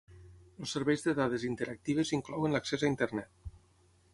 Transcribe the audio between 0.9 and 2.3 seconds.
de dades interactives